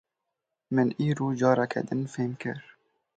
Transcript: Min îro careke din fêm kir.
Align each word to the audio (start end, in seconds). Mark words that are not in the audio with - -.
Min 0.79 0.93
îro 1.09 1.27
careke 1.41 1.81
din 1.89 2.01
fêm 2.13 2.31
kir. 2.41 2.59